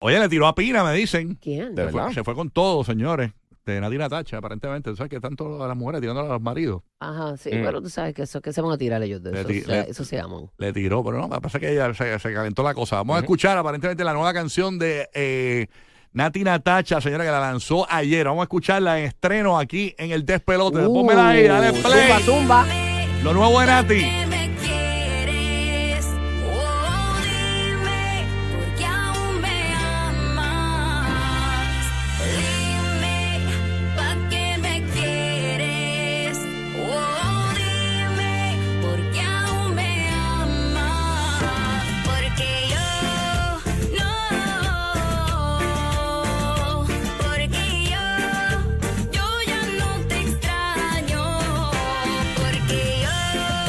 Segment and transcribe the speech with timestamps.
[0.00, 1.34] Oye, le tiró a Pina, me dicen.
[1.42, 1.74] ¿Quién?
[1.74, 2.10] Se fue, verdad.
[2.12, 3.32] se fue con todo, señores.
[3.66, 4.88] De Natina Tacha, aparentemente.
[4.90, 6.82] ¿Tú sabes que están todas las mujeres tirándole a los maridos?
[7.00, 7.62] Ajá, sí, Mm.
[7.64, 9.48] pero tú sabes que eso que se van a tirar ellos de Le eso.
[9.48, 10.46] ti- o sea, le- eso se aman.
[10.56, 12.96] Le tiró, pero no, me parece que ella se, se calentó la cosa.
[12.96, 15.66] Vamos a escuchar aparentemente la nueva canción de eh,
[16.12, 18.24] Nati Natacha, señora, que la lanzó ayer.
[18.26, 20.78] Vamos a escucharla en estreno aquí en el Despelote.
[20.86, 22.22] Uh, Pónmela ahí, dale play.
[22.22, 22.64] zumba.
[23.22, 24.06] Lo nuevo de Nati.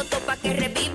[0.00, 0.89] Foto pa' que reviva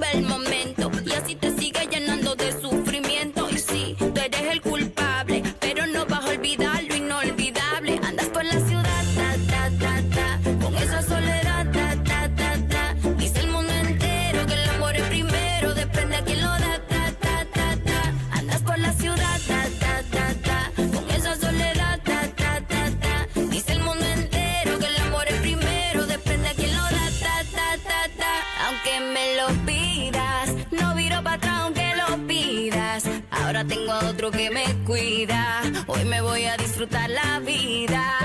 [33.68, 38.18] tengo a otro que me cuida, hoy me voy a disfrutar la vida.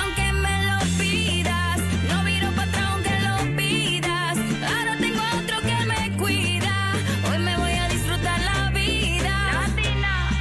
[0.00, 4.36] Aunque me lo pidas, no viro para atrás aunque lo pidas.
[4.68, 6.92] Ahora tengo a otro que me cuida,
[7.30, 9.68] hoy me voy a disfrutar la vida.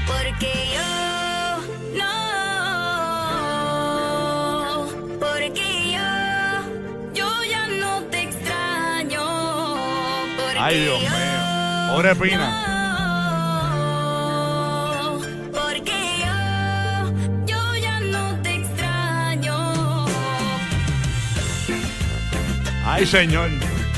[0.07, 1.61] Porque yo
[1.99, 2.13] no,
[5.19, 6.09] porque yo,
[7.13, 9.75] yo ya no te extraño.
[10.37, 11.93] Porque Ay, Dios yo mío.
[11.93, 12.72] Pobre Pina.
[22.85, 23.49] Ay, señor.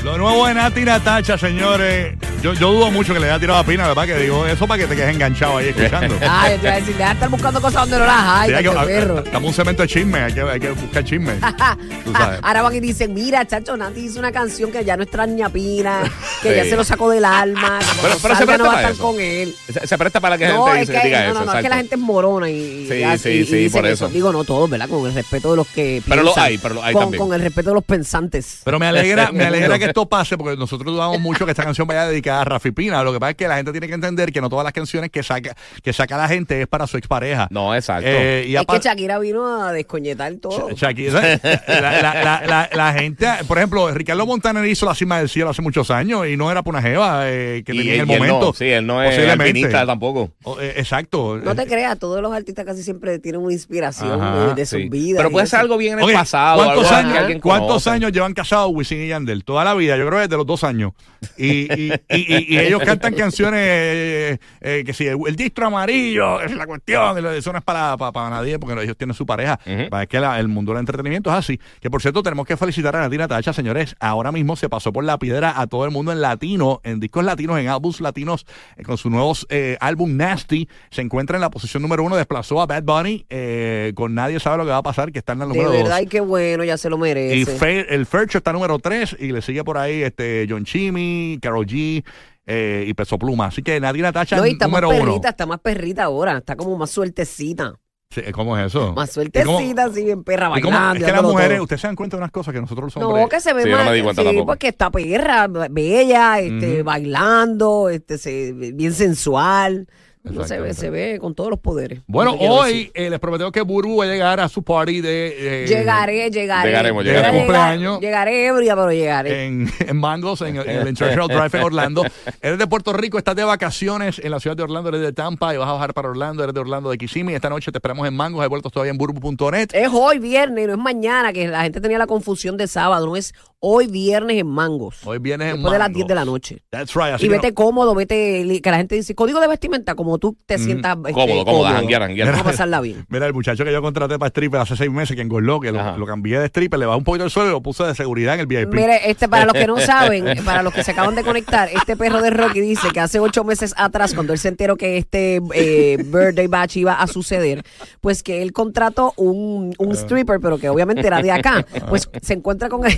[0.04, 2.14] Lo nuevo de Nati Natacha, señores.
[2.46, 4.06] Yo, yo dudo mucho que le haya tirado a Pina, ¿verdad?
[4.06, 6.14] Que digo eso para que te quedes enganchado ahí escuchando.
[6.30, 8.48] Ay, yo te iba a decir, deja de estar buscando cosas donde no las hay,
[8.50, 9.18] Sí, hay que- canto perro.
[9.18, 11.32] Estamos un cemento de chisme, hay que, hay que buscar chisme.
[12.04, 12.38] Tú sabes.
[12.44, 15.48] Ahora van y dicen, mira, chacho, Nati hizo una canción que ya no extraña a
[15.48, 16.02] Pina,
[16.40, 18.76] que ya se lo sacó del alma, que Pero- se salga no presta va a
[18.76, 19.02] estar eso.
[19.02, 19.56] con él.
[19.68, 21.40] Se, se presta para que la No, gente es dice- que, diga no, eso.
[21.40, 23.84] no, no, es que la gente es morona y, Sí, y sí, y sí, por
[23.86, 24.06] eso.
[24.08, 24.88] Digo, no todos, ¿verdad?
[24.88, 27.24] Con el respeto de los que Pero lo hay, pero lo hay con, también.
[27.24, 28.60] Con el respeto de los pensantes.
[28.62, 31.88] Pero me alegra, me alegra que esto pase porque nosotros dudamos mucho que esta canción
[31.88, 33.02] vaya dedicada a Rafi Pina.
[33.02, 35.10] Lo que pasa es que la gente tiene que entender que no todas las canciones
[35.10, 37.48] que saca, que saca la gente es para su expareja.
[37.50, 38.08] No, exacto.
[38.08, 40.70] Eh, y es que Shakira vino a descoñetar todo.
[40.70, 41.20] Sha- Shakira,
[41.68, 45.50] la, la- la- la- la gente, por ejemplo, Ricardo Montaner hizo La Cima del Cielo
[45.50, 48.06] hace muchos años y no era por una jeva eh, que y, tenía en el
[48.06, 48.40] momento.
[48.46, 50.30] no, sí, él no es alpinista tampoco.
[50.44, 51.38] O, eh, exacto.
[51.38, 54.88] No te creas, todos los artistas casi siempre tienen una inspiración Ajá, de, sus sí.
[54.88, 55.18] vidas.
[55.18, 56.62] Pero puede ser algo bien en el pasado.
[56.64, 59.44] ¿Cuántos, algo que años, ¿cuántos años llevan casados Wisin y Yandel?
[59.44, 60.92] Toda la vida, yo creo que desde los dos años.
[61.36, 65.66] Y, y, y, y- y ellos cantan canciones eh, eh, que si el, el distro
[65.66, 68.96] amarillo es la cuestión, y lo- eso no es para, para, para nadie porque ellos
[68.96, 69.58] tienen su pareja.
[69.66, 69.88] Ujú.
[69.90, 71.60] Para que la- el mundo del entretenimiento es así.
[71.80, 73.94] Que por cierto, tenemos que felicitar a Natina Tacha, señores.
[74.00, 77.24] Ahora mismo se pasó por la piedra a todo el mundo en latino, en discos
[77.24, 78.46] latinos, en álbumes latinos,
[78.76, 80.68] eh, con su nuevo eh, álbum Nasty.
[80.90, 83.24] Se encuentra en la posición número uno, desplazó a Bad Bunny.
[83.30, 85.70] eh, con nadie sabe lo que va a pasar, que está en la De número
[85.72, 85.82] dos.
[85.82, 87.56] verdad, y qué bueno, ya se lo Y merece.
[87.58, 91.66] Fe- el Fercho está número 3 y le sigue por ahí este John Chimmy, Carol
[91.66, 92.04] G
[92.46, 93.46] eh, y Peso Pluma.
[93.46, 95.10] Así que Nadine Tacha no, y está más número uno.
[95.12, 97.74] perrita, está más perrita ahora, está como más sueltecita.
[98.08, 98.92] Sí, ¿Cómo es eso?
[98.94, 101.00] Más ¿Y sueltecita, así bien perra cómo- y cómo- bailando.
[101.00, 103.22] es que las mujeres, ustedes se dan cuenta de unas cosas que nosotros los hombres.
[103.24, 103.84] No, que se ve Sí, yo más.
[103.84, 104.46] no me di cuenta sí, tampoco.
[104.46, 106.84] porque está perra, bella, este, Ujú.
[106.84, 109.88] bailando, este, se, bien sensual.
[110.30, 112.00] No se ve, se ve con todos los poderes.
[112.06, 115.62] Bueno, hoy eh, les prometemos que Burbu va a llegar a su party de...
[115.64, 116.68] eh, Llegaré, llegaré.
[116.70, 117.42] Llegaremos, Voy a llegaremos.
[117.46, 118.00] llegar- Cumpleaños.
[118.00, 119.46] Llegaré ebria, pero llegaré.
[119.46, 122.04] En, en Mangos, en, en el International Drive en Orlando.
[122.42, 125.54] Eres de Puerto Rico, estás de vacaciones en la ciudad de Orlando, eres de Tampa
[125.54, 127.34] y vas a bajar para Orlando, eres de Orlando de Kissimmee.
[127.34, 129.68] Esta noche te esperamos en Mangos, hay vueltos todavía en burbu.net.
[129.72, 133.16] Es hoy viernes, no es mañana, que la gente tenía la confusión de sábado, no
[133.16, 133.34] es
[133.68, 134.98] hoy viernes en Mangos.
[135.04, 135.96] Hoy vienes en Después de las Mangos.
[135.96, 136.62] 10 de la noche.
[136.70, 137.14] That's right.
[137.14, 140.36] Así Y que vete cómodo, vete, que la gente dice, código de vestimenta, como tú
[140.46, 142.28] te sientas este, Cómodo, cómodo, a janguear, janguear.
[142.28, 143.04] Vamos a pasarla bien.
[143.08, 145.98] Mira, el muchacho que yo contraté para stripper hace seis meses, que engordó, que lo,
[145.98, 148.34] lo cambié de stripper, le bajó un poquito el suelo y lo puse de seguridad
[148.34, 148.72] en el VIP.
[148.72, 151.96] Mire, este, para los que no saben, para los que se acaban de conectar, este
[151.96, 155.40] perro de Rocky dice que hace ocho meses atrás, cuando él se enteró que este
[155.54, 157.64] eh, birthday batch iba a suceder,
[158.00, 161.66] pues que él contrató un, un stripper, pero que obviamente era de acá.
[161.88, 162.96] Pues se encuentra con él.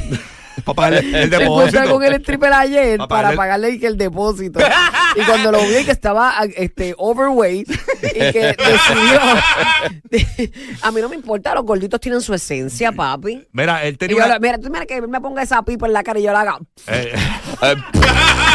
[0.65, 1.89] Para pagarle el depósito.
[1.91, 4.61] con el stripper ayer Pa' para pagarle- el depósito.
[5.17, 9.21] Y cuando lo vi que estaba este, overweight y que decidió.
[10.83, 13.47] a mí no me importa, los gorditos tienen su esencia, papi.
[13.53, 16.03] Mira, él tenía yo una- mira, tú mira que me ponga esa pipa en la
[16.03, 16.59] cara y yo la haga.
[16.89, 17.13] eh,
[17.63, 17.75] eh,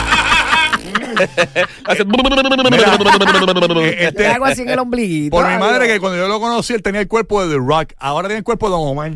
[3.81, 5.35] él te- Le hago así en el ombliguito.
[5.35, 7.93] por mi madre, que cuando yo lo conocí, él tenía el cuerpo de The Rock.
[7.99, 9.11] Ahora tiene el cuerpo de Don Omar.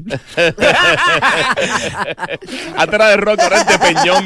[2.77, 4.25] Antes era de rock, ahora es de peñón.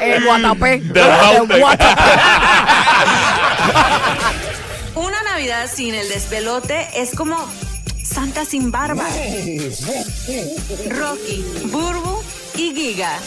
[0.00, 0.80] El Guatapé.
[0.80, 1.58] De.
[1.60, 2.20] Guatapé.
[4.94, 7.36] Una Navidad sin el despelote es como
[8.02, 9.04] Santa sin barba.
[10.90, 12.22] Rocky, Burbu
[12.56, 13.18] y Giga.